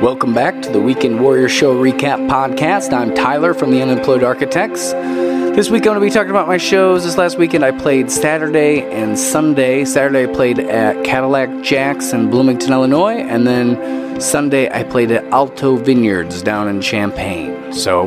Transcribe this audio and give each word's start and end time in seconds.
Welcome 0.00 0.32
back 0.32 0.62
to 0.62 0.70
the 0.70 0.80
Weekend 0.80 1.20
Warrior 1.20 1.50
Show 1.50 1.74
Recap 1.74 2.26
Podcast. 2.26 2.90
I'm 2.90 3.14
Tyler 3.14 3.52
from 3.52 3.70
the 3.70 3.82
Unemployed 3.82 4.24
Architects. 4.24 4.92
This 4.92 5.68
week 5.68 5.82
I'm 5.82 5.92
going 5.92 6.00
to 6.00 6.00
be 6.00 6.08
talking 6.08 6.30
about 6.30 6.48
my 6.48 6.56
shows. 6.56 7.04
This 7.04 7.18
last 7.18 7.36
weekend 7.36 7.66
I 7.66 7.70
played 7.70 8.10
Saturday 8.10 8.80
and 8.90 9.18
Sunday. 9.18 9.84
Saturday 9.84 10.22
I 10.22 10.34
played 10.34 10.58
at 10.58 11.04
Cadillac 11.04 11.62
Jack's 11.62 12.14
in 12.14 12.30
Bloomington, 12.30 12.72
Illinois, 12.72 13.16
and 13.16 13.46
then 13.46 14.18
Sunday 14.18 14.70
I 14.70 14.84
played 14.84 15.10
at 15.10 15.22
Alto 15.34 15.76
Vineyards 15.76 16.40
down 16.40 16.66
in 16.68 16.80
Champaign. 16.80 17.70
So, 17.74 18.06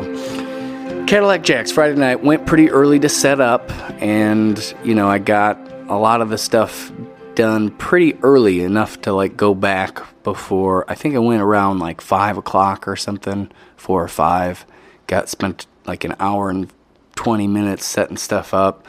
Cadillac 1.06 1.44
Jack's 1.44 1.70
Friday 1.70 1.94
night 1.94 2.24
went 2.24 2.44
pretty 2.44 2.70
early 2.70 2.98
to 2.98 3.08
set 3.08 3.40
up, 3.40 3.70
and 4.02 4.74
you 4.82 4.96
know, 4.96 5.08
I 5.08 5.18
got 5.18 5.60
a 5.88 5.96
lot 5.96 6.22
of 6.22 6.28
the 6.28 6.38
stuff 6.38 6.90
done 7.36 7.70
pretty 7.70 8.14
early 8.24 8.62
enough 8.62 9.00
to 9.02 9.12
like 9.12 9.36
go 9.36 9.54
back 9.54 10.02
before 10.24 10.84
I 10.90 10.94
think 10.94 11.14
I 11.14 11.18
went 11.18 11.42
around 11.42 11.78
like 11.78 12.00
five 12.00 12.36
o'clock 12.36 12.88
or 12.88 12.96
something, 12.96 13.50
four 13.76 14.02
or 14.02 14.08
five. 14.08 14.66
Got 15.06 15.28
spent 15.28 15.66
like 15.86 16.04
an 16.04 16.16
hour 16.18 16.50
and 16.50 16.70
twenty 17.14 17.46
minutes 17.46 17.84
setting 17.84 18.16
stuff 18.16 18.52
up, 18.52 18.86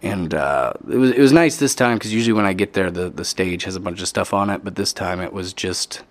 and 0.00 0.32
uh, 0.32 0.72
it 0.88 0.96
was 0.96 1.10
it 1.10 1.20
was 1.20 1.32
nice 1.32 1.56
this 1.56 1.74
time 1.74 1.98
because 1.98 2.14
usually 2.14 2.32
when 2.32 2.46
I 2.46 2.52
get 2.52 2.72
there 2.72 2.90
the 2.90 3.10
the 3.10 3.24
stage 3.24 3.64
has 3.64 3.76
a 3.76 3.80
bunch 3.80 4.00
of 4.00 4.08
stuff 4.08 4.32
on 4.32 4.48
it, 4.48 4.64
but 4.64 4.76
this 4.76 4.92
time 4.92 5.20
it 5.20 5.32
was 5.32 5.52
just 5.52 6.02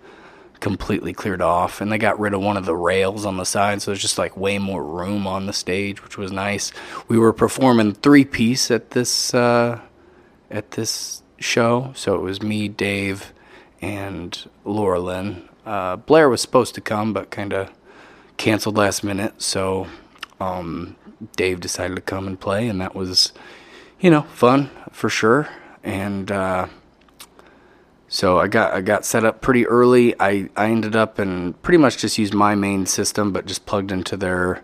completely 0.60 1.14
cleared 1.14 1.40
off 1.40 1.80
and 1.80 1.90
they 1.90 1.96
got 1.96 2.20
rid 2.20 2.34
of 2.34 2.42
one 2.42 2.58
of 2.58 2.66
the 2.66 2.76
rails 2.76 3.24
on 3.24 3.38
the 3.38 3.46
side 3.46 3.80
so 3.80 3.90
there's 3.90 4.02
just 4.02 4.18
like 4.18 4.36
way 4.36 4.58
more 4.58 4.84
room 4.84 5.26
on 5.26 5.46
the 5.46 5.54
stage 5.54 6.04
which 6.04 6.18
was 6.18 6.30
nice 6.30 6.70
we 7.08 7.16
were 7.16 7.32
performing 7.32 7.94
three 7.94 8.26
piece 8.26 8.70
at 8.70 8.90
this 8.90 9.32
uh, 9.32 9.80
at 10.50 10.72
this 10.72 11.22
show. 11.38 11.92
So 11.94 12.14
it 12.14 12.20
was 12.20 12.42
me, 12.42 12.68
Dave, 12.68 13.32
and 13.80 14.48
Laura 14.64 15.00
Lynn. 15.00 15.48
Uh, 15.64 15.96
Blair 15.96 16.28
was 16.28 16.40
supposed 16.40 16.74
to 16.74 16.80
come, 16.80 17.12
but 17.12 17.30
kind 17.30 17.52
of 17.52 17.70
canceled 18.36 18.76
last 18.76 19.04
minute. 19.04 19.40
So 19.42 19.86
um, 20.40 20.96
Dave 21.36 21.60
decided 21.60 21.94
to 21.96 22.02
come 22.02 22.26
and 22.26 22.38
play, 22.38 22.68
and 22.68 22.80
that 22.80 22.94
was, 22.94 23.32
you 24.00 24.10
know, 24.10 24.22
fun 24.22 24.70
for 24.92 25.08
sure. 25.08 25.48
And 25.82 26.30
uh, 26.30 26.68
so 28.08 28.38
I 28.38 28.48
got 28.48 28.72
I 28.74 28.80
got 28.80 29.04
set 29.04 29.24
up 29.24 29.40
pretty 29.40 29.66
early. 29.66 30.18
I, 30.20 30.48
I 30.56 30.70
ended 30.70 30.96
up 30.96 31.18
and 31.18 31.60
pretty 31.62 31.78
much 31.78 31.98
just 31.98 32.18
used 32.18 32.34
my 32.34 32.54
main 32.54 32.86
system, 32.86 33.32
but 33.32 33.46
just 33.46 33.66
plugged 33.66 33.92
into 33.92 34.16
their 34.16 34.62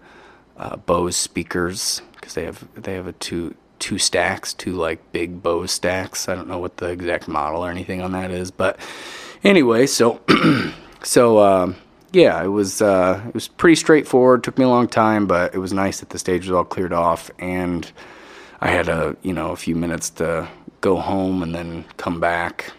uh, 0.57 0.77
Bose 0.77 1.17
speakers 1.17 2.03
because 2.15 2.35
they 2.35 2.45
have 2.45 2.67
they 2.75 2.95
have 2.95 3.07
a 3.07 3.13
two 3.13 3.55
two 3.87 3.99
stacks, 3.99 4.53
two 4.53 4.73
like 4.73 5.13
big 5.13 5.45
Bose 5.45 5.71
stacks. 5.71 6.29
I 6.29 6.35
don't 6.35 6.49
know 6.49 6.59
what 6.59 6.79
the 6.79 6.89
exact 6.89 7.29
model 7.29 7.65
or 7.65 7.71
anything 7.71 8.03
on 8.03 8.11
that 8.13 8.33
is, 8.33 8.51
but 8.51 8.81
anyway, 9.45 9.87
so 9.87 10.21
so 11.05 11.39
uh, 11.39 11.73
yeah, 12.11 12.43
it 12.43 12.49
was 12.49 12.83
uh, 12.83 13.23
it 13.29 13.33
was 13.33 13.47
pretty 13.47 13.77
straightforward. 13.77 14.43
Took 14.43 14.59
me 14.59 14.65
a 14.65 14.69
long 14.69 14.89
time, 14.89 15.29
but 15.29 15.55
it 15.55 15.59
was 15.59 15.73
nice 15.73 16.01
that 16.01 16.11
the 16.11 16.19
stage 16.19 16.49
was 16.49 16.51
all 16.51 16.65
cleared 16.65 16.93
off, 16.93 17.31
and 17.39 17.89
I 18.61 18.71
had 18.71 18.89
a 18.89 19.17
you 19.23 19.33
know 19.33 19.53
a 19.53 19.57
few 19.57 19.77
minutes 19.77 20.11
to 20.19 20.49
go 20.81 20.97
home 20.97 21.45
and 21.45 21.55
then 21.55 21.85
come 21.97 22.19
back. 22.19 22.73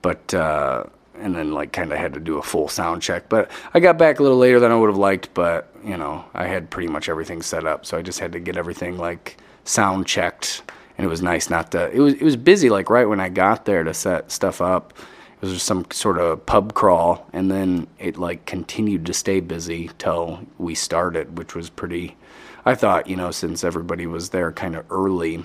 But 0.00 0.34
uh, 0.34 0.86
and 1.20 1.36
then 1.36 1.52
like 1.52 1.72
kind 1.72 1.92
of 1.92 1.98
had 1.98 2.14
to 2.14 2.20
do 2.20 2.36
a 2.38 2.42
full 2.42 2.66
sound 2.66 3.00
check. 3.00 3.28
But 3.28 3.48
I 3.74 3.78
got 3.78 3.96
back 3.96 4.18
a 4.18 4.24
little 4.24 4.38
later 4.38 4.58
than 4.58 4.72
I 4.72 4.74
would 4.74 4.90
have 4.90 4.98
liked, 4.98 5.32
but 5.34 5.72
you 5.84 5.96
know 5.96 6.24
I 6.34 6.48
had 6.48 6.68
pretty 6.68 6.88
much 6.88 7.08
everything 7.08 7.42
set 7.42 7.64
up, 7.64 7.86
so 7.86 7.96
I 7.96 8.02
just 8.02 8.18
had 8.18 8.32
to 8.32 8.40
get 8.40 8.56
everything 8.56 8.98
like 8.98 9.36
sound 9.64 10.06
checked, 10.06 10.62
and 10.96 11.04
it 11.04 11.08
was 11.08 11.22
nice 11.22 11.50
not 11.50 11.70
to. 11.72 11.90
It 11.90 12.00
was 12.00 12.14
it 12.14 12.22
was 12.22 12.36
busy 12.36 12.70
like 12.70 12.90
right 12.90 13.08
when 13.08 13.20
I 13.20 13.28
got 13.28 13.64
there 13.64 13.84
to 13.84 13.94
set 13.94 14.30
stuff 14.30 14.60
up. 14.60 14.92
It 15.40 15.46
was 15.46 15.62
some 15.62 15.86
sort 15.90 16.18
of 16.18 16.46
pub 16.46 16.74
crawl, 16.74 17.26
and 17.32 17.50
then 17.50 17.88
it 17.98 18.16
like 18.16 18.46
continued 18.46 19.06
to 19.06 19.14
stay 19.14 19.40
busy 19.40 19.90
till 19.98 20.46
we 20.58 20.74
started, 20.74 21.36
which 21.38 21.54
was 21.54 21.70
pretty. 21.70 22.16
I 22.64 22.74
thought 22.74 23.08
you 23.08 23.16
know 23.16 23.30
since 23.30 23.64
everybody 23.64 24.06
was 24.06 24.30
there 24.30 24.52
kind 24.52 24.76
of 24.76 24.84
early, 24.90 25.44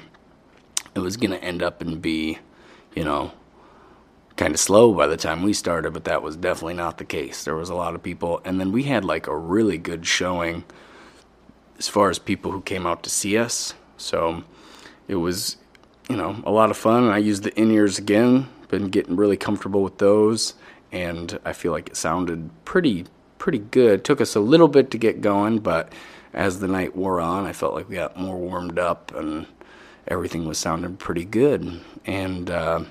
it 0.96 1.00
was 1.00 1.18
gonna 1.18 1.38
end 1.38 1.64
up 1.64 1.82
and 1.82 2.02
be, 2.02 2.40
you 2.96 3.04
know, 3.04 3.32
kind 4.36 4.54
of 4.54 4.60
slow 4.60 4.94
by 4.94 5.08
the 5.08 5.18
time 5.18 5.42
we 5.42 5.54
started, 5.54 5.94
but 5.94 6.06
that 6.06 6.22
was 6.22 6.38
definitely 6.38 6.76
not 6.76 7.00
the 7.00 7.06
case. 7.06 7.44
There 7.44 7.56
was 7.56 7.70
a 7.70 7.76
lot 7.76 7.96
of 7.96 8.04
people, 8.04 8.40
and 8.46 8.60
then 8.60 8.72
we 8.72 8.84
had 8.84 9.04
like 9.04 9.28
a 9.28 9.36
really 9.36 9.80
good 9.80 10.06
showing 10.06 10.64
as 11.78 11.88
far 11.88 12.10
as 12.10 12.20
people 12.20 12.52
who 12.52 12.62
came 12.62 12.88
out 12.88 13.04
to 13.04 13.10
see 13.10 13.38
us. 13.38 13.74
So 13.98 14.44
it 15.08 15.16
was, 15.16 15.58
you 16.10 16.16
know, 16.16 16.42
a 16.46 16.52
lot 16.52 16.72
of 16.72 16.78
fun. 16.78 17.10
I 17.10 17.18
used 17.18 17.44
the 17.44 17.60
in 17.60 17.72
ears 17.72 17.98
again. 17.98 18.48
Been 18.70 18.90
getting 18.90 19.16
really 19.16 19.38
comfortable 19.38 19.82
with 19.82 19.98
those, 19.98 20.54
and 20.92 21.40
I 21.46 21.54
feel 21.54 21.72
like 21.72 21.88
it 21.90 21.96
sounded 21.96 22.50
pretty 22.66 23.06
pretty 23.38 23.60
good. 23.60 24.04
Took 24.04 24.20
us 24.20 24.36
a 24.36 24.40
little 24.40 24.68
bit 24.68 24.92
to 24.92 24.98
get 24.98 25.22
going, 25.22 25.60
but 25.60 25.94
as 26.34 26.60
the 26.60 26.68
night 26.68 26.96
wore 26.96 27.22
on, 27.22 27.46
I 27.46 27.54
felt 27.54 27.74
like 27.74 27.88
we 27.88 27.96
got 27.96 28.18
more 28.18 28.38
warmed 28.38 28.78
up 28.78 29.14
and 29.16 29.48
everything 30.08 30.46
was 30.46 30.58
sounding 30.58 30.98
pretty 30.98 31.26
good. 31.26 31.80
And 32.06 32.50
uh, 32.50 32.84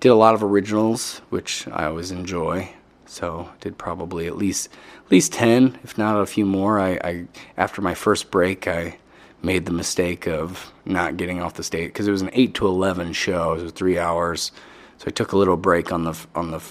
did 0.00 0.10
a 0.10 0.14
lot 0.14 0.34
of 0.34 0.42
originals, 0.42 1.22
which 1.30 1.66
I 1.68 1.86
always 1.86 2.10
enjoy. 2.10 2.70
So 3.06 3.50
did 3.60 3.78
probably 3.78 4.26
at 4.26 4.36
least 4.36 4.68
at 5.04 5.10
least 5.10 5.32
ten, 5.32 5.78
if 5.84 5.96
not 5.96 6.20
a 6.20 6.26
few 6.26 6.44
more. 6.44 6.78
I, 6.78 6.98
I 7.02 7.26
after 7.56 7.80
my 7.80 7.94
first 7.94 8.30
break, 8.30 8.66
I 8.66 8.98
made 9.42 9.66
the 9.66 9.72
mistake 9.72 10.26
of 10.26 10.72
not 10.84 11.16
getting 11.16 11.40
off 11.40 11.54
the 11.54 11.62
stage 11.62 11.88
because 11.88 12.08
it 12.08 12.12
was 12.12 12.22
an 12.22 12.30
eight 12.32 12.54
to 12.54 12.66
eleven 12.66 13.12
show. 13.12 13.54
It 13.54 13.62
was 13.62 13.72
three 13.72 13.98
hours, 13.98 14.52
so 14.98 15.04
I 15.06 15.10
took 15.10 15.32
a 15.32 15.38
little 15.38 15.56
break 15.56 15.92
on 15.92 16.04
the 16.04 16.16
on 16.34 16.50
the 16.50 16.62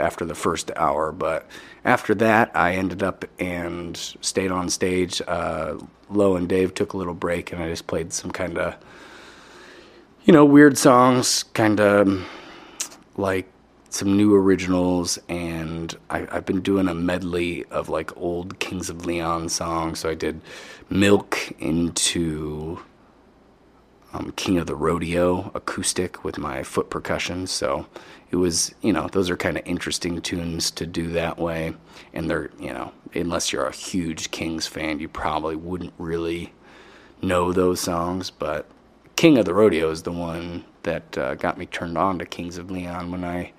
after 0.00 0.24
the 0.24 0.34
first 0.34 0.70
hour. 0.76 1.12
But 1.12 1.46
after 1.84 2.14
that, 2.16 2.50
I 2.54 2.74
ended 2.74 3.02
up 3.02 3.24
and 3.38 3.96
stayed 3.96 4.50
on 4.50 4.68
stage. 4.68 5.22
Uh, 5.26 5.78
Lo 6.10 6.36
and 6.36 6.48
Dave 6.48 6.74
took 6.74 6.92
a 6.92 6.96
little 6.96 7.14
break, 7.14 7.52
and 7.52 7.62
I 7.62 7.68
just 7.68 7.86
played 7.86 8.12
some 8.12 8.30
kind 8.30 8.58
of 8.58 8.76
you 10.24 10.32
know 10.32 10.44
weird 10.44 10.78
songs, 10.78 11.44
kind 11.54 11.80
of 11.80 12.26
like 13.16 13.48
some 13.94 14.16
new 14.16 14.34
originals, 14.34 15.20
and 15.28 15.96
I, 16.10 16.26
have 16.32 16.44
been 16.44 16.62
doing 16.62 16.88
a 16.88 16.94
medley 16.94 17.64
of 17.66 17.88
like 17.88 18.16
old 18.16 18.58
Kings 18.58 18.90
of 18.90 19.06
Leon 19.06 19.48
songs. 19.50 20.00
So 20.00 20.10
I 20.10 20.14
did 20.14 20.40
Milk 20.90 21.52
into 21.60 22.80
um, 24.12 24.32
King 24.32 24.58
of 24.58 24.66
the 24.66 24.74
Rodeo 24.74 25.52
acoustic 25.54 26.24
with 26.24 26.38
my 26.38 26.64
foot 26.64 26.90
percussion. 26.90 27.46
So 27.46 27.86
it 28.32 28.36
was, 28.36 28.74
you 28.82 28.92
know, 28.92 29.06
those 29.06 29.30
are 29.30 29.36
kind 29.36 29.56
of 29.56 29.62
interesting 29.64 30.20
tunes 30.20 30.72
to 30.72 30.86
do 30.86 31.10
that 31.10 31.38
way. 31.38 31.74
And 32.12 32.28
they're, 32.28 32.50
you 32.58 32.72
know, 32.72 32.90
unless 33.14 33.52
you're 33.52 33.66
a 33.66 33.72
huge 33.72 34.32
Kings 34.32 34.66
fan, 34.66 34.98
you 34.98 35.08
probably 35.08 35.54
wouldn't 35.54 35.94
really 35.98 36.52
know 37.22 37.52
those 37.52 37.78
songs. 37.78 38.28
But 38.30 38.68
King 39.14 39.38
of 39.38 39.44
the 39.44 39.54
Rodeo 39.54 39.88
is 39.90 40.02
the 40.02 40.10
one 40.10 40.64
that 40.82 41.16
uh, 41.16 41.36
got 41.36 41.58
me 41.58 41.66
turned 41.66 41.96
on 41.96 42.18
to 42.18 42.26
Kings 42.26 42.58
of 42.58 42.72
Leon 42.72 43.12
when 43.12 43.22
I 43.22 43.52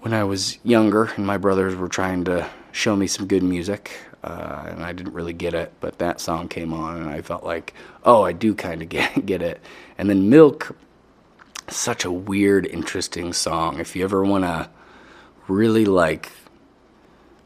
when 0.00 0.14
I 0.14 0.24
was 0.24 0.58
younger, 0.64 1.04
and 1.16 1.26
my 1.26 1.36
brothers 1.36 1.74
were 1.76 1.88
trying 1.88 2.24
to 2.24 2.48
show 2.72 2.96
me 2.96 3.06
some 3.06 3.26
good 3.26 3.42
music, 3.42 3.90
uh, 4.24 4.64
and 4.68 4.82
I 4.82 4.92
didn't 4.92 5.12
really 5.12 5.32
get 5.32 5.54
it. 5.54 5.72
But 5.80 5.98
that 5.98 6.20
song 6.20 6.48
came 6.48 6.72
on, 6.72 6.96
and 6.96 7.08
I 7.08 7.20
felt 7.20 7.44
like, 7.44 7.74
oh, 8.04 8.22
I 8.22 8.32
do 8.32 8.54
kind 8.54 8.82
of 8.82 8.88
get 8.90 9.26
get 9.26 9.42
it. 9.42 9.60
And 9.98 10.08
then 10.08 10.30
Milk, 10.30 10.76
such 11.68 12.04
a 12.04 12.12
weird, 12.12 12.66
interesting 12.66 13.32
song. 13.32 13.78
If 13.78 13.94
you 13.94 14.04
ever 14.04 14.24
want 14.24 14.44
to 14.44 14.70
really 15.48 15.84
like 15.84 16.30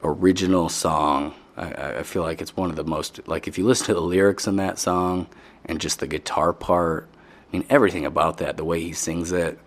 original 0.02 0.68
song, 0.68 1.34
I, 1.56 1.98
I 1.98 2.02
feel 2.02 2.22
like 2.22 2.40
it's 2.40 2.56
one 2.56 2.70
of 2.70 2.76
the 2.76 2.84
most 2.84 3.26
like 3.26 3.48
if 3.48 3.58
you 3.58 3.64
listen 3.64 3.86
to 3.86 3.94
the 3.94 4.00
lyrics 4.00 4.46
in 4.46 4.56
that 4.56 4.78
song 4.78 5.26
and 5.64 5.80
just 5.80 6.00
the 6.00 6.06
guitar 6.06 6.52
part. 6.52 7.08
I 7.52 7.58
mean, 7.58 7.66
everything 7.70 8.04
about 8.04 8.38
that, 8.38 8.56
the 8.56 8.64
way 8.64 8.80
he 8.80 8.92
sings 8.92 9.30
it, 9.30 9.60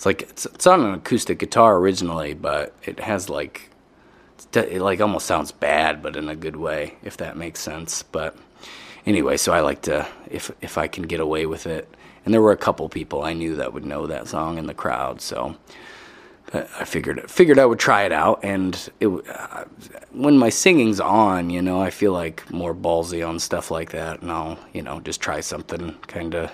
it's 0.00 0.06
like 0.06 0.22
it's, 0.22 0.46
it's 0.46 0.66
on 0.66 0.80
an 0.80 0.94
acoustic 0.94 1.38
guitar 1.38 1.76
originally, 1.76 2.32
but 2.32 2.74
it 2.84 3.00
has 3.00 3.28
like 3.28 3.68
it 4.54 4.80
like 4.80 4.98
almost 4.98 5.26
sounds 5.26 5.52
bad, 5.52 6.02
but 6.02 6.16
in 6.16 6.26
a 6.30 6.34
good 6.34 6.56
way, 6.56 6.94
if 7.02 7.18
that 7.18 7.36
makes 7.36 7.60
sense. 7.60 8.02
But 8.02 8.34
anyway, 9.04 9.36
so 9.36 9.52
I 9.52 9.60
like 9.60 9.82
to 9.82 10.08
if 10.30 10.50
if 10.62 10.78
I 10.78 10.88
can 10.88 11.02
get 11.02 11.20
away 11.20 11.44
with 11.44 11.66
it. 11.66 11.86
And 12.24 12.32
there 12.32 12.40
were 12.40 12.50
a 12.50 12.56
couple 12.56 12.88
people 12.88 13.22
I 13.22 13.34
knew 13.34 13.56
that 13.56 13.74
would 13.74 13.84
know 13.84 14.06
that 14.06 14.26
song 14.26 14.56
in 14.56 14.64
the 14.64 14.72
crowd, 14.72 15.20
so 15.20 15.54
I 16.54 16.86
figured 16.86 17.30
figured 17.30 17.58
I 17.58 17.66
would 17.66 17.78
try 17.78 18.04
it 18.04 18.12
out. 18.12 18.40
And 18.42 18.90
it 19.00 19.08
uh, 19.08 19.64
when 20.12 20.38
my 20.38 20.48
singing's 20.48 21.00
on, 21.00 21.50
you 21.50 21.60
know, 21.60 21.78
I 21.78 21.90
feel 21.90 22.14
like 22.14 22.50
more 22.50 22.74
ballsy 22.74 23.22
on 23.28 23.38
stuff 23.38 23.70
like 23.70 23.90
that, 23.90 24.22
and 24.22 24.32
I'll 24.32 24.58
you 24.72 24.80
know 24.80 25.00
just 25.00 25.20
try 25.20 25.40
something 25.40 25.92
kind 26.06 26.34
of 26.34 26.50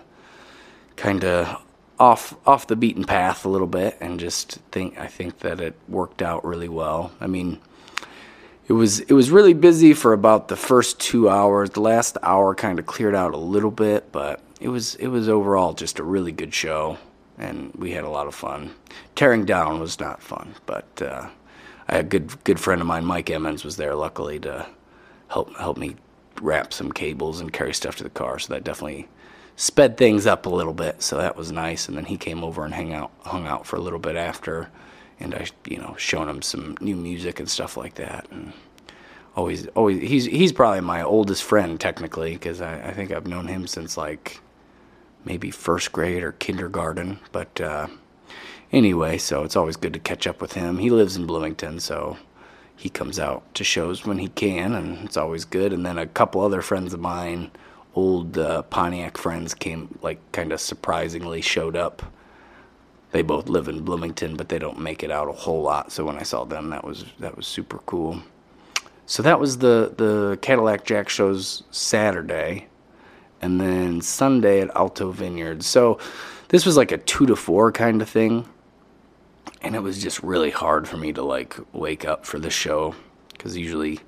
kind 0.97 1.25
of 1.25 1.63
off 1.99 2.37
off 2.47 2.67
the 2.67 2.77
beaten 2.77 3.05
path 3.05 3.45
a 3.45 3.49
little 3.49 3.67
bit 3.67 3.97
and 4.01 4.21
just 4.21 4.59
think 4.71 4.99
I 4.99 5.07
think 5.07 5.41
that 5.41 5.61
it 5.61 5.75
worked 5.89 6.23
out 6.23 6.45
really 6.45 6.69
well. 6.69 7.13
I 7.21 7.27
mean, 7.27 7.61
it 8.69 8.75
was 8.75 9.01
it 9.01 9.13
was 9.13 9.31
really 9.31 9.55
busy 9.55 9.95
for 9.95 10.13
about 10.13 10.49
the 10.49 10.57
first 10.57 11.01
2 11.01 11.29
hours. 11.29 11.71
The 11.71 11.81
last 11.81 12.19
hour 12.23 12.55
kind 12.55 12.79
of 12.79 12.87
cleared 12.87 13.15
out 13.15 13.35
a 13.35 13.39
little 13.39 13.71
bit, 13.71 14.13
but 14.13 14.41
it 14.61 14.69
was 14.69 14.95
it 14.97 15.09
was 15.09 15.29
overall 15.29 15.73
just 15.75 15.99
a 15.99 16.05
really 16.05 16.33
good 16.33 16.53
show 16.53 16.99
and 17.39 17.73
we 17.75 17.93
had 17.93 18.05
a 18.05 18.11
lot 18.11 18.27
of 18.27 18.35
fun. 18.35 18.75
Tearing 19.15 19.45
down 19.45 19.81
was 19.81 20.01
not 20.01 20.23
fun, 20.23 20.55
but 20.67 20.87
uh, 21.03 21.29
a 21.89 22.03
good 22.03 22.43
good 22.45 22.61
friend 22.61 22.81
of 22.81 22.87
mine, 22.87 23.05
Mike 23.05 23.31
Emmons, 23.31 23.65
was 23.65 23.77
there 23.77 23.95
luckily 23.95 24.39
to 24.41 24.67
help 25.29 25.55
help 25.57 25.77
me 25.77 25.97
wrap 26.41 26.73
some 26.73 26.93
cables 26.93 27.41
and 27.41 27.53
carry 27.53 27.73
stuff 27.73 27.97
to 27.97 28.05
the 28.05 28.11
car. 28.11 28.39
So 28.39 28.53
that 28.53 28.65
definitely 28.65 29.09
sped 29.57 29.97
things 29.97 30.27
up 30.27 30.47
a 30.47 30.51
little 30.51 30.75
bit. 30.75 31.03
So 31.03 31.17
that 31.17 31.37
was 31.37 31.51
nice. 31.51 31.89
And 31.89 31.97
then 31.97 32.05
he 32.05 32.17
came 32.17 32.45
over 32.45 32.65
and 32.65 32.75
hang 32.75 32.93
out 32.93 33.11
hung 33.25 33.47
out 33.47 33.67
for 33.67 33.77
a 33.77 33.81
little 33.81 33.99
bit 33.99 34.17
after, 34.17 34.71
and 35.19 35.35
I 35.35 35.47
you 35.69 35.79
know 35.79 35.95
shown 35.99 36.29
him 36.29 36.43
some 36.43 36.77
new 36.81 36.97
music 36.97 37.41
and 37.41 37.49
stuff 37.49 37.77
like 37.77 37.95
that. 37.95 38.29
And 38.31 38.53
always 39.35 39.67
always 39.69 40.01
he's 40.01 40.27
he's 40.27 40.53
probably 40.53 40.81
my 40.81 41.03
oldest 41.03 41.43
friend 41.43 41.81
technically 41.81 42.35
because 42.35 42.61
I, 42.61 42.89
I 42.89 42.93
think 42.93 43.11
I've 43.11 43.27
known 43.27 43.49
him 43.49 43.67
since 43.67 43.97
like 43.97 44.41
maybe 45.25 45.51
first 45.51 45.93
grade 45.93 46.23
or 46.23 46.33
kindergarten. 46.33 47.19
But 47.33 47.61
uh, 47.61 47.89
anyway, 48.73 49.19
so 49.19 49.43
it's 49.43 49.57
always 49.57 49.77
good 49.77 49.93
to 49.95 49.99
catch 49.99 50.27
up 50.27 50.41
with 50.41 50.53
him. 50.53 50.79
He 50.79 50.91
lives 50.91 51.17
in 51.17 51.27
Bloomington, 51.27 51.81
so 51.81 52.17
he 52.77 52.89
comes 52.89 53.19
out 53.19 53.55
to 53.55 53.65
shows 53.65 54.07
when 54.07 54.19
he 54.19 54.29
can, 54.29 54.75
and 54.75 55.05
it's 55.05 55.17
always 55.17 55.45
good. 55.45 55.73
And 55.73 55.85
then 55.85 55.99
a 55.99 56.07
couple 56.07 56.43
other 56.43 56.63
friends 56.63 56.95
of 56.95 57.01
mine, 57.01 57.51
old 57.97 58.39
uh, 58.39 58.63
Pontiac 58.63 59.19
friends, 59.19 59.55
came 59.55 59.99
like 60.03 60.21
kind 60.31 60.53
of 60.53 60.61
surprisingly 60.61 61.41
showed 61.41 61.77
up. 61.77 62.03
They 63.11 63.23
both 63.23 63.49
live 63.49 63.67
in 63.67 63.83
Bloomington, 63.83 64.37
but 64.37 64.49
they 64.49 64.59
don't 64.61 64.79
make 64.79 65.03
it 65.03 65.11
out 65.11 65.29
a 65.29 65.33
whole 65.33 65.63
lot. 65.63 65.91
So 65.91 66.05
when 66.05 66.17
I 66.17 66.23
saw 66.23 66.45
them, 66.45 66.71
that 66.71 66.85
was 66.85 67.05
that 67.19 67.37
was 67.37 67.49
super 67.49 67.79
cool. 67.87 68.23
So 69.07 69.23
that 69.25 69.41
was 69.41 69.59
the 69.59 69.93
the 69.97 70.39
Cadillac 70.43 70.85
Jack 70.85 71.09
shows 71.09 71.65
Saturday, 71.73 72.69
and 73.43 73.61
then 73.61 74.01
Sunday 74.01 74.61
at 74.61 74.77
Alto 74.77 75.11
Vineyard. 75.11 75.65
So 75.65 75.99
this 76.49 76.65
was 76.65 76.77
like 76.77 76.93
a 76.93 76.99
two 76.99 77.27
to 77.27 77.35
four 77.35 77.73
kind 77.73 78.01
of 78.01 78.09
thing 78.09 78.47
and 79.63 79.75
it 79.75 79.81
was 79.81 80.01
just 80.01 80.23
really 80.23 80.51
hard 80.51 80.87
for 80.89 80.97
me 80.97 81.13
to 81.13 81.23
like 81.23 81.57
wake 81.73 82.05
up 82.05 82.25
for 82.25 82.39
the 82.39 82.51
show 82.51 82.95
because 83.33 83.57
usually 83.57 84.01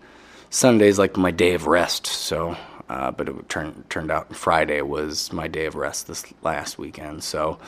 Sunday's 0.51 0.99
like 0.99 1.17
my 1.17 1.31
day 1.31 1.55
of 1.55 1.67
rest. 1.67 2.07
So, 2.07 2.57
uh, 2.89 3.11
but 3.11 3.29
it 3.29 3.49
turned 3.49 3.89
turned 3.91 4.11
out 4.11 4.35
Friday 4.35 4.81
was 4.83 5.33
my 5.33 5.49
day 5.49 5.67
of 5.67 5.75
rest 5.75 6.07
this 6.07 6.25
last 6.43 6.79
weekend. 6.79 7.23
So 7.23 7.59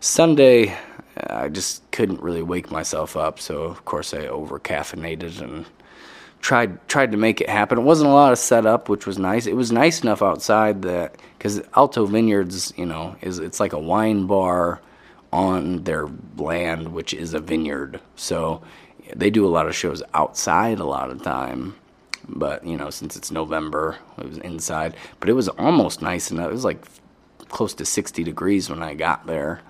Sunday, 0.00 0.76
I 1.28 1.48
just 1.48 1.88
couldn't 1.92 2.20
really 2.20 2.42
wake 2.42 2.70
myself 2.70 3.16
up. 3.16 3.40
So 3.40 3.62
of 3.62 3.84
course 3.84 4.12
I 4.12 4.26
over 4.26 4.58
caffeinated 4.58 5.40
and 5.40 5.64
tried 6.40 6.86
tried 6.88 7.10
to 7.12 7.16
make 7.16 7.40
it 7.40 7.48
happen. 7.48 7.78
It 7.78 7.82
wasn't 7.82 8.10
a 8.10 8.14
lot 8.14 8.32
of 8.32 8.38
setup, 8.38 8.88
which 8.88 9.06
was 9.06 9.18
nice. 9.18 9.46
It 9.46 9.56
was 9.56 9.72
nice 9.72 10.02
enough 10.02 10.22
outside 10.22 10.82
that 10.82 11.16
because 11.38 11.62
Alto 11.74 12.04
Vineyards, 12.06 12.72
you 12.76 12.86
know, 12.86 13.16
is 13.22 13.38
it's 13.38 13.60
like 13.60 13.72
a 13.72 13.78
wine 13.78 14.26
bar 14.26 14.80
on 15.32 15.82
their 15.84 16.08
land, 16.36 16.92
which 16.92 17.14
is 17.14 17.34
a 17.34 17.40
vineyard. 17.40 18.00
So 18.14 18.62
they 19.16 19.30
do 19.30 19.46
a 19.46 19.48
lot 19.48 19.66
of 19.66 19.74
shows 19.74 20.02
outside 20.14 20.78
a 20.78 20.84
lot 20.84 21.10
of 21.10 21.22
time. 21.22 21.74
But 22.28 22.66
you 22.66 22.76
know, 22.76 22.90
since 22.90 23.16
it's 23.16 23.30
November, 23.30 23.96
it 24.18 24.26
was 24.26 24.38
inside. 24.38 24.96
But 25.20 25.28
it 25.28 25.34
was 25.34 25.48
almost 25.48 26.02
nice 26.02 26.30
enough. 26.30 26.48
It 26.48 26.52
was 26.52 26.64
like 26.64 26.84
close 27.48 27.74
to 27.74 27.84
60 27.84 28.24
degrees 28.24 28.70
when 28.70 28.82
I 28.82 28.94
got 28.94 29.26
there. 29.26 29.60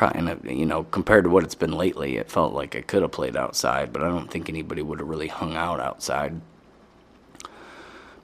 And 0.00 0.40
you 0.44 0.64
know, 0.64 0.84
compared 0.84 1.24
to 1.24 1.30
what 1.30 1.44
it's 1.44 1.54
been 1.54 1.72
lately, 1.72 2.16
it 2.16 2.30
felt 2.30 2.54
like 2.54 2.74
I 2.74 2.80
could 2.80 3.02
have 3.02 3.12
played 3.12 3.36
outside. 3.36 3.92
But 3.92 4.02
I 4.02 4.08
don't 4.08 4.30
think 4.30 4.48
anybody 4.48 4.80
would 4.80 5.00
have 5.00 5.08
really 5.08 5.28
hung 5.28 5.54
out 5.54 5.80
outside. 5.80 6.40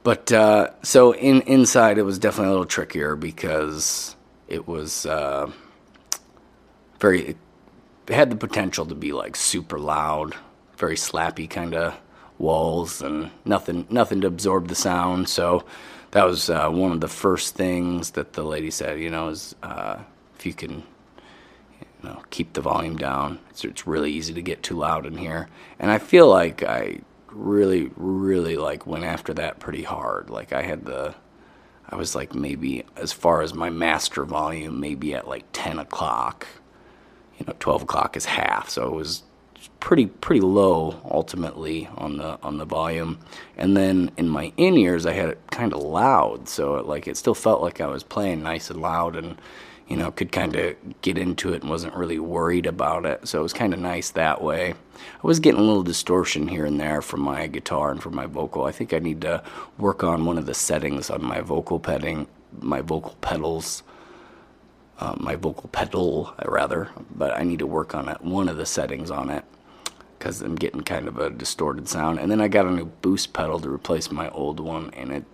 But 0.02 0.32
uh, 0.32 0.70
so 0.82 1.14
in 1.14 1.42
inside, 1.42 1.98
it 1.98 2.02
was 2.02 2.18
definitely 2.18 2.48
a 2.48 2.50
little 2.52 2.64
trickier 2.66 3.16
because 3.16 4.16
it 4.48 4.66
was. 4.66 5.04
Uh, 5.04 5.50
very 7.00 7.36
it 8.08 8.14
had 8.14 8.30
the 8.30 8.36
potential 8.36 8.86
to 8.86 8.94
be 8.94 9.12
like 9.12 9.36
super 9.36 9.78
loud, 9.78 10.34
very 10.76 10.96
slappy 10.96 11.48
kind 11.48 11.74
of 11.74 11.98
walls 12.38 13.02
and 13.02 13.30
nothing 13.44 13.86
nothing 13.90 14.20
to 14.22 14.26
absorb 14.26 14.68
the 14.68 14.74
sound. 14.74 15.28
So 15.28 15.64
that 16.12 16.24
was 16.24 16.48
uh, 16.50 16.68
one 16.70 16.92
of 16.92 17.00
the 17.00 17.08
first 17.08 17.54
things 17.54 18.12
that 18.12 18.32
the 18.32 18.42
lady 18.42 18.70
said. 18.70 19.00
You 19.00 19.10
know, 19.10 19.28
is 19.28 19.54
uh, 19.62 19.98
if 20.38 20.46
you 20.46 20.54
can. 20.54 20.84
You 22.02 22.10
know, 22.10 22.22
keep 22.30 22.52
the 22.52 22.60
volume 22.60 22.96
down. 22.96 23.40
It's, 23.50 23.64
it's 23.64 23.84
really 23.84 24.12
easy 24.12 24.32
to 24.34 24.40
get 24.40 24.62
too 24.62 24.76
loud 24.76 25.04
in 25.04 25.16
here, 25.16 25.48
and 25.80 25.90
I 25.90 25.98
feel 25.98 26.28
like 26.28 26.62
I 26.62 27.00
really, 27.32 27.90
really 27.96 28.56
like 28.56 28.86
went 28.86 29.04
after 29.04 29.34
that 29.34 29.58
pretty 29.58 29.82
hard. 29.82 30.30
Like 30.30 30.52
I 30.52 30.62
had 30.62 30.84
the, 30.84 31.14
I 31.88 31.96
was 31.96 32.14
like 32.14 32.34
maybe 32.36 32.84
as 32.96 33.12
far 33.12 33.42
as 33.42 33.54
my 33.54 33.70
master 33.70 34.24
volume, 34.24 34.78
maybe 34.80 35.14
at 35.14 35.26
like 35.26 35.44
ten 35.52 35.78
o'clock, 35.78 36.46
you 37.38 37.46
know, 37.46 37.54
12 37.58 37.82
o'clock 37.82 38.16
is 38.16 38.24
half, 38.24 38.68
so 38.68 38.86
it 38.86 38.94
was 38.94 39.22
pretty 39.80 40.06
pretty 40.06 40.40
low 40.40 41.00
ultimately 41.10 41.88
on 41.96 42.16
the 42.16 42.38
on 42.42 42.58
the 42.58 42.64
volume. 42.64 43.18
And 43.56 43.76
then 43.76 44.10
in 44.16 44.28
my 44.28 44.52
in 44.56 44.76
ears, 44.76 45.06
I 45.06 45.12
had 45.12 45.30
it 45.30 45.40
kind 45.50 45.72
of 45.72 45.82
loud, 45.82 46.48
so 46.48 46.76
it, 46.76 46.86
like 46.86 47.06
it 47.08 47.16
still 47.16 47.34
felt 47.34 47.62
like 47.62 47.80
I 47.80 47.86
was 47.86 48.02
playing 48.02 48.42
nice 48.42 48.70
and 48.70 48.80
loud, 48.80 49.16
and 49.16 49.40
you 49.88 49.96
know 49.96 50.10
could 50.10 50.32
kind 50.32 50.56
of 50.56 50.76
get 51.02 51.18
into 51.18 51.52
it 51.52 51.62
and 51.62 51.70
wasn't 51.70 51.94
really 51.94 52.18
worried 52.18 52.66
about 52.66 53.06
it. 53.06 53.26
So 53.28 53.40
it 53.40 53.42
was 53.42 53.52
kind 53.52 53.72
of 53.72 53.80
nice 53.80 54.10
that 54.10 54.42
way. 54.42 54.74
I 54.74 55.26
was 55.26 55.40
getting 55.40 55.60
a 55.60 55.64
little 55.64 55.82
distortion 55.82 56.48
here 56.48 56.66
and 56.66 56.80
there 56.80 57.00
from 57.02 57.20
my 57.20 57.46
guitar 57.46 57.90
and 57.90 58.02
from 58.02 58.14
my 58.14 58.26
vocal. 58.26 58.64
I 58.64 58.72
think 58.72 58.92
I 58.92 58.98
need 58.98 59.20
to 59.22 59.42
work 59.78 60.02
on 60.02 60.24
one 60.24 60.38
of 60.38 60.46
the 60.46 60.54
settings 60.54 61.08
on 61.08 61.24
my 61.24 61.40
vocal 61.40 61.78
petting, 61.78 62.26
my 62.60 62.80
vocal 62.80 63.16
pedals 63.20 63.82
uh, 64.98 65.14
my 65.18 65.36
vocal 65.36 65.68
pedal, 65.70 66.34
rather, 66.44 66.88
but 67.14 67.32
I 67.32 67.44
need 67.44 67.60
to 67.60 67.66
work 67.66 67.94
on 67.94 68.08
it, 68.08 68.20
one 68.22 68.48
of 68.48 68.56
the 68.56 68.66
settings 68.66 69.10
on 69.10 69.30
it 69.30 69.44
because 70.18 70.42
I'm 70.42 70.56
getting 70.56 70.80
kind 70.80 71.06
of 71.06 71.18
a 71.18 71.30
distorted 71.30 71.88
sound. 71.88 72.18
And 72.18 72.30
then 72.30 72.40
I 72.40 72.48
got 72.48 72.66
a 72.66 72.70
new 72.70 72.86
boost 72.86 73.32
pedal 73.32 73.60
to 73.60 73.72
replace 73.72 74.10
my 74.10 74.28
old 74.30 74.58
one, 74.58 74.90
and 74.94 75.12
it, 75.12 75.24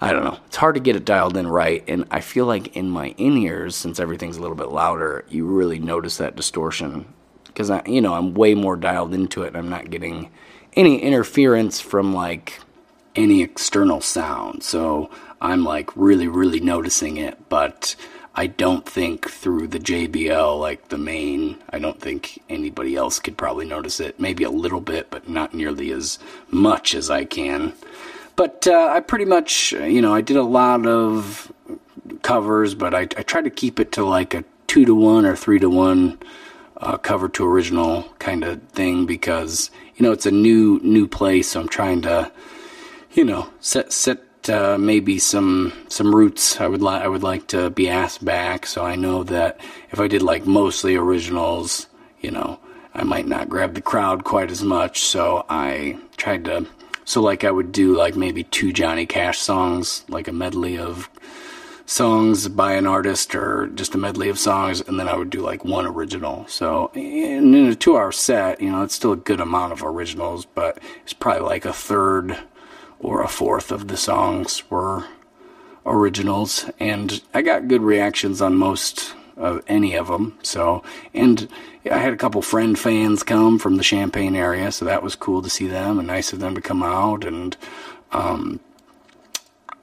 I 0.00 0.12
don't 0.12 0.24
know, 0.24 0.38
it's 0.46 0.56
hard 0.56 0.76
to 0.76 0.80
get 0.80 0.94
it 0.94 1.04
dialed 1.04 1.36
in 1.36 1.48
right. 1.48 1.82
And 1.88 2.04
I 2.10 2.20
feel 2.20 2.46
like 2.46 2.76
in 2.76 2.88
my 2.88 3.08
in 3.18 3.36
ears, 3.36 3.74
since 3.74 3.98
everything's 3.98 4.36
a 4.36 4.40
little 4.40 4.56
bit 4.56 4.68
louder, 4.68 5.24
you 5.28 5.44
really 5.46 5.80
notice 5.80 6.18
that 6.18 6.36
distortion 6.36 7.12
because 7.46 7.70
I, 7.70 7.82
you 7.86 8.00
know, 8.00 8.14
I'm 8.14 8.34
way 8.34 8.54
more 8.54 8.76
dialed 8.76 9.12
into 9.12 9.42
it, 9.42 9.48
and 9.48 9.56
I'm 9.56 9.68
not 9.68 9.90
getting 9.90 10.30
any 10.74 11.00
interference 11.02 11.80
from 11.80 12.14
like 12.14 12.60
any 13.16 13.42
external 13.42 14.00
sound. 14.00 14.62
So 14.62 15.10
I'm 15.40 15.64
like 15.64 15.96
really, 15.96 16.28
really 16.28 16.60
noticing 16.60 17.16
it, 17.16 17.48
but 17.48 17.96
I 18.38 18.46
don't 18.46 18.86
think 18.86 19.28
through 19.28 19.66
the 19.66 19.80
JBL, 19.80 20.60
like 20.60 20.90
the 20.90 20.96
main, 20.96 21.56
I 21.70 21.80
don't 21.80 22.00
think 22.00 22.40
anybody 22.48 22.94
else 22.94 23.18
could 23.18 23.36
probably 23.36 23.66
notice 23.66 23.98
it. 23.98 24.20
Maybe 24.20 24.44
a 24.44 24.50
little 24.50 24.80
bit, 24.80 25.10
but 25.10 25.28
not 25.28 25.54
nearly 25.54 25.90
as 25.90 26.20
much 26.48 26.94
as 26.94 27.10
I 27.10 27.24
can. 27.24 27.72
But 28.36 28.68
uh, 28.68 28.92
I 28.92 29.00
pretty 29.00 29.24
much, 29.24 29.72
you 29.72 30.00
know, 30.00 30.14
I 30.14 30.20
did 30.20 30.36
a 30.36 30.44
lot 30.44 30.86
of 30.86 31.50
covers, 32.22 32.76
but 32.76 32.94
I, 32.94 33.00
I 33.00 33.24
tried 33.24 33.42
to 33.42 33.50
keep 33.50 33.80
it 33.80 33.90
to 33.92 34.04
like 34.04 34.34
a 34.34 34.44
two 34.68 34.84
to 34.84 34.94
one 34.94 35.26
or 35.26 35.34
three 35.34 35.58
to 35.58 35.68
one 35.68 36.20
uh, 36.76 36.96
cover 36.96 37.28
to 37.30 37.44
original 37.44 38.04
kind 38.20 38.44
of 38.44 38.62
thing 38.68 39.04
because 39.04 39.72
you 39.96 40.06
know 40.06 40.12
it's 40.12 40.26
a 40.26 40.30
new 40.30 40.78
new 40.84 41.08
place. 41.08 41.50
So 41.50 41.60
I'm 41.60 41.68
trying 41.68 42.02
to, 42.02 42.30
you 43.14 43.24
know, 43.24 43.50
set 43.58 43.92
set 43.92 44.27
uh, 44.48 44.76
maybe 44.78 45.18
some 45.18 45.72
some 45.88 46.14
roots 46.14 46.60
I 46.60 46.66
would 46.66 46.82
like 46.82 47.02
I 47.02 47.08
would 47.08 47.22
like 47.22 47.46
to 47.48 47.70
be 47.70 47.88
asked 47.88 48.24
back. 48.24 48.66
So 48.66 48.84
I 48.84 48.96
know 48.96 49.24
that 49.24 49.60
if 49.90 50.00
I 50.00 50.08
did 50.08 50.22
like 50.22 50.46
mostly 50.46 50.96
originals, 50.96 51.86
you 52.20 52.30
know, 52.30 52.58
I 52.94 53.04
might 53.04 53.26
not 53.26 53.48
grab 53.48 53.74
the 53.74 53.80
crowd 53.80 54.24
quite 54.24 54.50
as 54.50 54.62
much. 54.62 55.00
So 55.00 55.44
I 55.48 55.98
tried 56.16 56.44
to 56.46 56.66
so 57.04 57.22
like 57.22 57.44
I 57.44 57.50
would 57.50 57.72
do 57.72 57.96
like 57.96 58.16
maybe 58.16 58.44
two 58.44 58.72
Johnny 58.72 59.06
Cash 59.06 59.38
songs, 59.38 60.04
like 60.08 60.28
a 60.28 60.32
medley 60.32 60.78
of 60.78 61.08
songs 61.86 62.48
by 62.48 62.74
an 62.74 62.86
artist 62.86 63.34
or 63.34 63.68
just 63.68 63.94
a 63.94 63.98
medley 63.98 64.28
of 64.28 64.38
songs 64.38 64.82
and 64.82 65.00
then 65.00 65.08
I 65.08 65.16
would 65.16 65.30
do 65.30 65.40
like 65.40 65.64
one 65.64 65.86
original. 65.86 66.46
So 66.46 66.90
in, 66.94 67.54
a 67.54 67.74
2-hour 67.74 68.12
set, 68.12 68.60
you 68.60 68.70
know, 68.70 68.82
it's 68.82 68.94
still 68.94 69.12
a 69.12 69.16
good 69.16 69.40
amount 69.40 69.72
of 69.72 69.82
originals, 69.82 70.44
but 70.44 70.78
it's 71.02 71.14
probably 71.14 71.48
like 71.48 71.64
a 71.64 71.72
third 71.72 72.38
or 73.00 73.22
a 73.22 73.28
fourth 73.28 73.70
of 73.70 73.88
the 73.88 73.96
songs 73.96 74.62
were 74.70 75.04
originals, 75.86 76.66
and 76.78 77.22
I 77.32 77.42
got 77.42 77.68
good 77.68 77.82
reactions 77.82 78.42
on 78.42 78.56
most 78.56 79.14
of 79.36 79.62
any 79.68 79.94
of 79.94 80.08
them. 80.08 80.36
So, 80.42 80.82
and 81.14 81.48
I 81.90 81.98
had 81.98 82.12
a 82.12 82.16
couple 82.16 82.42
friend 82.42 82.78
fans 82.78 83.22
come 83.22 83.58
from 83.58 83.76
the 83.76 83.84
Champaign 83.84 84.34
area, 84.34 84.72
so 84.72 84.84
that 84.84 85.02
was 85.02 85.14
cool 85.14 85.42
to 85.42 85.50
see 85.50 85.66
them 85.66 85.98
and 85.98 86.08
nice 86.08 86.32
of 86.32 86.40
them 86.40 86.54
to 86.54 86.60
come 86.60 86.82
out 86.82 87.24
and. 87.24 87.56
Um, 88.10 88.60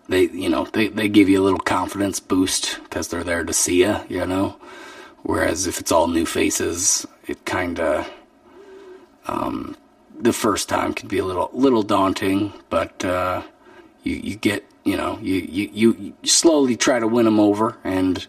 they, 0.07 0.27
you 0.27 0.49
know, 0.49 0.65
they, 0.65 0.87
they 0.87 1.09
give 1.09 1.29
you 1.29 1.41
a 1.41 1.43
little 1.43 1.59
confidence 1.59 2.19
boost 2.19 2.79
because 2.83 3.07
they're 3.07 3.23
there 3.23 3.43
to 3.43 3.53
see 3.53 3.79
you, 3.79 3.97
you 4.07 4.25
know. 4.25 4.55
Whereas 5.23 5.65
if 5.65 5.79
it's 5.79 5.91
all 5.91 6.07
new 6.07 6.25
faces, 6.25 7.07
it 7.25 7.43
kind 7.45 7.79
of 7.79 8.07
um, 9.27 9.75
the 10.25 10.33
first 10.33 10.67
time 10.67 10.93
can 10.93 11.07
be 11.07 11.19
a 11.19 11.25
little 11.25 11.49
little 11.53 11.83
daunting, 11.83 12.53
but 12.69 13.05
uh, 13.05 13.43
you 14.03 14.15
you 14.15 14.35
get 14.35 14.65
you 14.83 14.97
know 14.97 15.19
you, 15.21 15.35
you 15.35 15.69
you 15.73 16.13
slowly 16.23 16.75
try 16.75 16.99
to 16.99 17.07
win 17.07 17.25
them 17.25 17.39
over, 17.39 17.77
and 17.83 18.25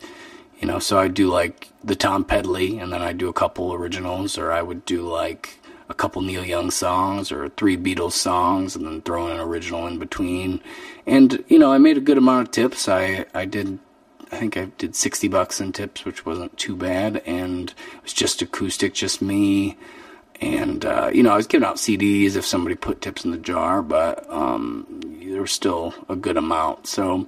you 0.60 0.68
know 0.68 0.78
so 0.78 0.98
I 0.98 1.08
do 1.08 1.28
like 1.28 1.70
the 1.82 1.96
Tom 1.96 2.24
Petty, 2.24 2.78
and 2.78 2.92
then 2.92 3.02
I 3.02 3.12
do 3.12 3.28
a 3.28 3.32
couple 3.32 3.72
originals, 3.72 4.38
or 4.38 4.52
I 4.52 4.62
would 4.62 4.84
do 4.84 5.02
like 5.02 5.58
a 5.88 5.94
couple 5.94 6.22
Neil 6.22 6.44
Young 6.44 6.70
songs 6.70 7.30
or 7.30 7.48
three 7.50 7.76
Beatles 7.76 8.12
songs 8.12 8.74
and 8.74 8.84
then 8.86 9.02
throw 9.02 9.26
in 9.26 9.32
an 9.32 9.40
original 9.40 9.86
in 9.86 9.98
between. 9.98 10.60
And, 11.06 11.44
you 11.48 11.58
know, 11.58 11.72
I 11.72 11.78
made 11.78 11.96
a 11.96 12.00
good 12.00 12.18
amount 12.18 12.48
of 12.48 12.52
tips. 12.52 12.88
I, 12.88 13.24
I 13.34 13.44
did, 13.44 13.78
I 14.32 14.36
think 14.36 14.56
I 14.56 14.64
did 14.78 14.96
60 14.96 15.28
bucks 15.28 15.60
in 15.60 15.72
tips, 15.72 16.04
which 16.04 16.26
wasn't 16.26 16.58
too 16.58 16.74
bad. 16.74 17.22
And 17.24 17.70
it 17.70 18.02
was 18.02 18.12
just 18.12 18.42
acoustic, 18.42 18.94
just 18.94 19.22
me. 19.22 19.76
Uh, 20.86 21.10
you 21.12 21.22
know, 21.22 21.32
I 21.32 21.36
was 21.36 21.46
giving 21.46 21.66
out 21.66 21.76
CDs 21.76 22.36
if 22.36 22.46
somebody 22.46 22.76
put 22.76 23.00
tips 23.00 23.24
in 23.24 23.32
the 23.32 23.36
jar, 23.36 23.82
but 23.82 24.28
um, 24.30 24.86
there 25.20 25.40
was 25.40 25.52
still 25.52 25.94
a 26.08 26.16
good 26.16 26.36
amount. 26.36 26.86
So, 26.86 27.26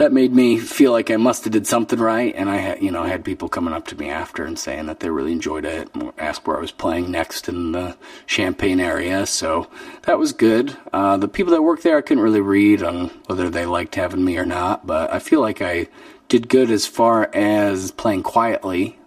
that 0.00 0.12
made 0.12 0.32
me 0.32 0.58
feel 0.58 0.92
like 0.92 1.10
I 1.10 1.16
must 1.16 1.44
have 1.44 1.52
did 1.52 1.66
something 1.66 1.98
right. 1.98 2.34
And 2.34 2.48
I 2.48 2.56
had, 2.56 2.82
you 2.82 2.90
know, 2.90 3.02
I 3.02 3.08
had 3.08 3.22
people 3.22 3.50
coming 3.50 3.74
up 3.74 3.86
to 3.88 3.96
me 3.96 4.08
after 4.08 4.46
and 4.46 4.58
saying 4.58 4.86
that 4.86 5.00
they 5.00 5.10
really 5.10 5.32
enjoyed 5.32 5.66
it, 5.66 5.94
and 5.94 6.10
asked 6.16 6.46
where 6.46 6.56
I 6.56 6.60
was 6.62 6.72
playing 6.72 7.10
next 7.10 7.50
in 7.50 7.72
the 7.72 7.98
Champaign 8.26 8.80
area. 8.80 9.26
So 9.26 9.68
that 10.04 10.18
was 10.18 10.32
good. 10.32 10.74
Uh, 10.90 11.18
the 11.18 11.28
people 11.28 11.52
that 11.52 11.60
worked 11.60 11.82
there, 11.82 11.98
I 11.98 12.00
couldn't 12.00 12.22
really 12.22 12.40
read 12.40 12.82
on 12.82 13.08
whether 13.26 13.50
they 13.50 13.66
liked 13.66 13.94
having 13.94 14.24
me 14.24 14.38
or 14.38 14.46
not, 14.46 14.86
but 14.86 15.12
I 15.12 15.18
feel 15.18 15.42
like 15.42 15.60
I 15.60 15.88
did 16.28 16.48
good 16.48 16.70
as 16.70 16.86
far 16.86 17.28
as 17.34 17.90
playing 17.90 18.22
quietly. 18.22 18.98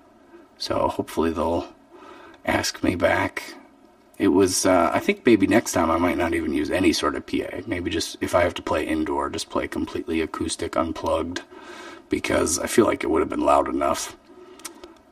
So 0.60 0.90
hopefully 0.90 1.32
they'll 1.32 1.73
ask 2.46 2.84
me 2.84 2.96
back. 2.96 3.56
It 4.20 4.28
was 4.28 4.66
uh, 4.66 4.92
i 4.94 5.00
think 5.00 5.26
maybe 5.26 5.48
next 5.48 5.72
time 5.72 5.90
i 5.90 5.98
might 5.98 6.18
not 6.18 6.34
even 6.36 6.54
use 6.54 6.70
any 6.70 6.94
sort 6.94 7.16
of 7.16 7.26
pa 7.26 7.62
maybe 7.66 7.90
just 7.90 8.16
if 8.22 8.36
i 8.36 8.44
have 8.44 8.54
to 8.54 8.62
play 8.62 8.86
indoor 8.88 9.30
just 9.30 9.50
play 9.50 9.68
completely 9.68 10.22
acoustic 10.22 10.76
unplugged 10.78 11.42
because 12.10 12.60
i 12.60 12.68
feel 12.68 12.86
like 12.86 13.04
it 13.04 13.10
would 13.10 13.22
have 13.22 13.30
been 13.30 13.42
loud 13.42 13.68
enough. 13.68 14.16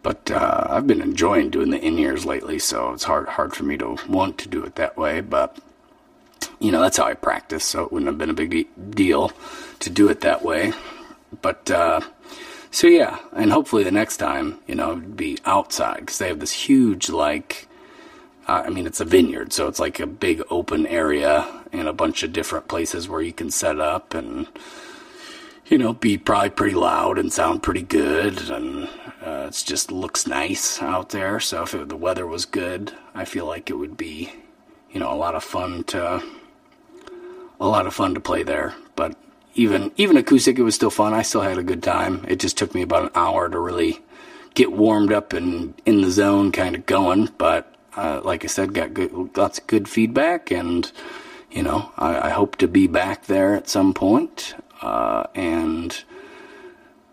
But 0.03 0.31
uh, 0.31 0.67
i've 0.69 0.88
been 0.88 1.01
enjoying 1.01 1.50
doing 1.50 1.71
the 1.71 1.79
in-ears 1.79 2.25
lately 2.25 2.59
so 2.59 2.93
it's 2.93 3.03
hard 3.03 3.27
hard 3.27 3.55
for 3.55 3.63
me 3.63 3.75
to 3.77 3.97
want 4.07 4.38
to 4.38 4.47
do 4.47 4.63
it 4.63 4.75
that 4.75 4.95
way 4.97 5.19
but 5.21 5.57
you 6.59 6.71
know 6.71 6.79
that's 6.81 6.97
how 6.97 7.05
i 7.05 7.15
practice 7.15 7.65
so 7.65 7.83
it 7.83 7.91
wouldn't 7.91 8.07
have 8.07 8.19
been 8.19 8.29
a 8.29 8.33
big 8.33 8.67
deal 8.91 9.31
to 9.81 9.89
do 9.89 10.09
it 10.09 10.21
that 10.21 10.43
way. 10.43 10.73
But 11.41 11.69
uh, 11.69 12.01
so 12.71 12.87
yeah 12.87 13.19
and 13.33 13.51
hopefully 13.51 13.83
the 13.83 13.91
next 13.91 14.17
time 14.17 14.59
you 14.67 14.75
know 14.75 14.95
be 14.95 15.37
outside 15.45 15.99
because 15.99 16.17
they 16.17 16.27
have 16.27 16.39
this 16.39 16.53
huge 16.53 17.09
like 17.09 17.67
uh, 18.47 18.63
I 18.65 18.69
mean, 18.69 18.87
it's 18.87 18.99
a 18.99 19.05
vineyard, 19.05 19.53
so 19.53 19.67
it's 19.67 19.79
like 19.79 19.99
a 19.99 20.07
big 20.07 20.41
open 20.49 20.87
area 20.87 21.47
and 21.71 21.87
a 21.87 21.93
bunch 21.93 22.23
of 22.23 22.33
different 22.33 22.67
places 22.67 23.07
where 23.07 23.21
you 23.21 23.31
can 23.31 23.51
set 23.51 23.79
up 23.79 24.13
and, 24.13 24.47
you 25.67 25.77
know, 25.77 25.93
be 25.93 26.17
probably 26.17 26.49
pretty 26.49 26.75
loud 26.75 27.17
and 27.17 27.31
sound 27.31 27.61
pretty 27.61 27.83
good. 27.83 28.49
And 28.49 28.89
uh, 29.23 29.47
it 29.47 29.63
just 29.65 29.91
looks 29.91 30.25
nice 30.25 30.81
out 30.81 31.09
there. 31.09 31.39
So 31.39 31.63
if 31.63 31.73
it, 31.75 31.89
the 31.89 31.95
weather 31.95 32.25
was 32.25 32.45
good, 32.45 32.91
I 33.13 33.25
feel 33.25 33.45
like 33.45 33.69
it 33.69 33.75
would 33.75 33.95
be, 33.95 34.33
you 34.91 34.99
know, 34.99 35.13
a 35.13 35.15
lot 35.15 35.35
of 35.35 35.43
fun 35.43 35.83
to, 35.85 36.21
a 37.59 37.67
lot 37.67 37.85
of 37.85 37.93
fun 37.93 38.15
to 38.15 38.19
play 38.19 38.43
there. 38.43 38.73
Even 39.53 39.91
even 39.98 40.17
acoustic, 40.17 40.58
it 40.58 40.63
was 40.63 40.75
still 40.75 40.89
fun. 40.89 41.13
I 41.13 41.24
still 41.24 41.41
had 41.41 41.58
a 41.58 41.63
good 41.63 41.84
time. 41.84 42.25
It 42.27 42.39
just 42.39 42.58
took 42.58 42.74
me 42.74 42.81
about 42.81 43.03
an 43.03 43.12
hour 43.15 43.50
to 43.50 43.60
really 43.60 44.00
get 44.53 44.72
warmed 44.72 45.12
up 45.12 45.34
and 45.34 45.74
in 45.86 46.01
the 46.01 46.12
zone, 46.12 46.51
kind 46.51 46.75
of 46.75 46.86
going. 46.86 47.29
But 47.38 47.74
uh, 47.96 48.22
like 48.24 48.43
I 48.46 48.48
said, 48.48 48.74
got 48.74 48.93
good, 48.93 49.38
lots 49.38 49.60
of 49.60 49.67
good 49.67 49.89
feedback, 49.89 50.51
and 50.51 50.89
you 51.51 51.63
know, 51.63 51.91
I, 51.98 52.27
I 52.27 52.29
hope 52.29 52.55
to 52.58 52.67
be 52.67 52.88
back 52.88 53.25
there 53.25 53.55
at 53.55 53.67
some 53.67 53.93
point. 53.93 54.55
Uh, 54.81 55.25
and 55.36 56.03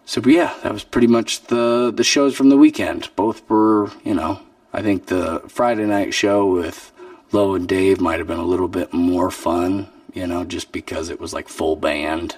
so, 0.04 0.22
yeah, 0.24 0.54
that 0.62 0.72
was 0.72 0.84
pretty 0.84 1.06
much 1.06 1.42
the 1.44 1.92
the 1.94 2.04
shows 2.04 2.34
from 2.34 2.48
the 2.48 2.56
weekend. 2.56 3.10
Both 3.16 3.48
were, 3.50 3.90
you 4.04 4.14
know, 4.14 4.40
I 4.72 4.80
think 4.80 5.06
the 5.06 5.42
Friday 5.48 5.86
night 5.86 6.14
show 6.14 6.46
with 6.46 6.92
Low 7.32 7.54
and 7.54 7.68
Dave 7.68 8.00
might 8.00 8.18
have 8.18 8.28
been 8.28 8.38
a 8.38 8.44
little 8.44 8.68
bit 8.68 8.92
more 8.92 9.30
fun, 9.30 9.88
you 10.12 10.26
know, 10.26 10.44
just 10.44 10.72
because 10.72 11.10
it 11.10 11.20
was 11.20 11.32
like 11.32 11.48
full 11.48 11.76
band 11.76 12.36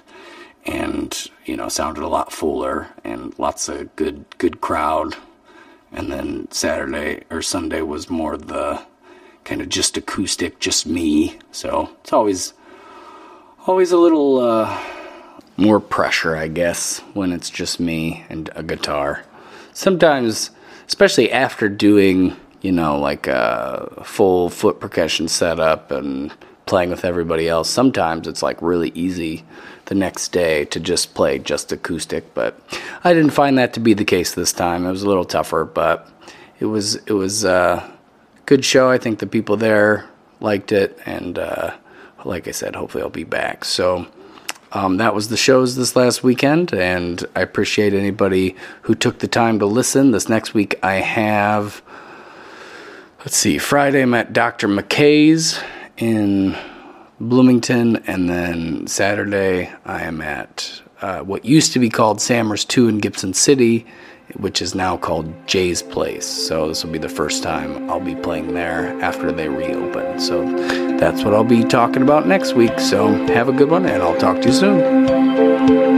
and 0.67 1.31
you 1.47 1.57
know 1.57 1.69
sounded 1.69 2.03
a 2.03 2.09
lot 2.09 2.33
fuller 2.33 2.89
and 3.03 3.39
lots 3.39 3.69
of 3.69 3.97
good 3.97 4.25
good 4.37 4.61
crowd 4.61 5.17
and 5.93 6.13
then 6.13 6.51
Saturday 6.51 7.25
or 7.31 7.43
Sunday 7.43 7.83
was 7.83 8.11
more 8.11 8.37
the 8.37 8.81
kind 9.45 9.61
of 9.61 9.69
just 9.69 9.97
acoustic, 9.97 10.61
just 10.61 10.87
me. 10.87 11.39
So 11.51 11.91
it's 12.01 12.13
always 12.13 12.55
always 13.67 13.93
a 13.93 13.99
little 13.99 14.39
uh, 14.39 14.81
more 15.57 15.81
pressure, 15.81 16.37
I 16.37 16.49
guess, 16.49 17.01
when 17.15 17.33
it's 17.33 17.51
just 17.51 17.81
me 17.81 18.25
and 18.29 18.51
a 18.55 18.63
guitar. 18.63 19.25
Sometimes, 19.73 20.51
especially 20.87 21.31
after 21.33 21.69
doing, 21.69 22.37
you 22.61 22.73
know, 22.73 22.99
like 22.99 23.27
a 23.27 24.03
full 24.05 24.51
foot 24.51 24.81
percussion 24.81 25.29
setup 25.29 25.91
and 25.91 26.33
playing 26.71 26.89
with 26.89 27.05
everybody 27.05 27.49
else, 27.49 27.69
sometimes 27.69 28.29
it's 28.29 28.43
like 28.43 28.63
really 28.63 28.93
easy 28.95 29.45
the 29.87 29.95
next 29.95 30.29
day 30.29 30.65
to 30.67 30.79
just 30.79 31.15
play 31.15 31.37
just 31.39 31.73
acoustic. 31.73 32.33
But 32.33 32.59
I 33.03 33.13
didn't 33.13 33.33
find 33.33 33.59
that 33.59 33.75
to 33.75 33.81
be 33.81 33.93
the 33.93 34.05
case 34.05 34.35
this 34.35 34.53
time. 34.53 34.87
It 34.87 34.91
was 34.91 35.03
a 35.03 35.09
little 35.09 35.25
tougher, 35.25 35.65
but 35.65 36.09
it 36.61 36.67
was 36.67 36.95
it 36.95 37.13
was 37.13 37.45
a 37.45 37.93
good 38.47 38.65
show. 38.65 38.89
I 38.89 38.99
think 38.99 39.19
the 39.19 39.27
people 39.27 39.57
there 39.57 40.09
liked 40.39 40.71
it, 40.71 40.97
and 41.05 41.39
uh, 41.39 41.75
like 42.25 42.47
I 42.47 42.53
said, 42.53 42.77
hopefully 42.77 43.03
I'll 43.03 43.11
be 43.11 43.25
back. 43.25 43.67
So. 43.67 44.07
Um, 44.73 44.99
that 44.99 45.17
was 45.17 45.31
the 45.31 45.37
shows 45.37 45.75
this 45.75 45.97
last 45.97 46.23
weekend, 46.23 46.73
and 46.73 47.25
I 47.35 47.41
appreciate 47.41 47.93
anybody 47.93 48.55
who 48.83 48.95
took 48.95 49.19
the 49.19 49.27
time 49.27 49.59
to 49.59 49.67
listen. 49.67 50.13
This 50.13 50.29
next 50.29 50.55
week, 50.55 50.79
I 50.81 51.01
have, 51.01 51.83
let's 53.19 53.37
see, 53.37 53.59
Friday 53.59 54.03
I'm 54.03 54.15
at 54.15 54.33
Dr. 54.33 54.69
McKay's 54.69 55.61
in 56.01 56.57
Bloomington, 57.21 57.97
and 58.07 58.29
then 58.29 58.87
Saturday 58.87 59.71
I 59.85 60.03
am 60.03 60.21
at 60.21 60.81
uh, 61.03 61.21
what 61.21 61.45
used 61.45 61.73
to 61.75 61.79
be 61.79 61.91
called 61.91 62.21
Sammer's 62.21 62.65
2 62.65 62.89
in 62.89 62.99
Gibson 62.99 63.35
City, 63.35 63.87
which 64.37 64.63
is 64.63 64.75
now 64.75 64.97
called 64.97 65.33
Jay's 65.47 65.83
Place. 65.83 66.27
So 66.27 66.69
this 66.69 66.85
will 66.85 66.93
be 66.93 66.99
the 66.99 67.09
first 67.09 67.43
time 67.43 67.91
I'll 67.91 68.01
be 68.01 68.15
playing 68.15 68.55
there 68.55 68.99
after 69.03 69.33
they 69.33 69.49
reopen. 69.49 70.21
So 70.21 70.45
that's 70.99 71.25
what 71.25 71.35
I'll 71.35 71.45
be 71.45 71.65
talking 71.65 72.03
about 72.03 72.27
next 72.27 72.55
week. 72.55 72.79
So 72.79 73.09
have 73.27 73.49
a 73.49 73.53
good 73.53 73.71
one, 73.71 73.87
and 73.87 74.03
I'll 74.03 74.19
talk 74.19 74.41
to 74.43 74.49
you 74.49 74.55
soon. 74.55 75.90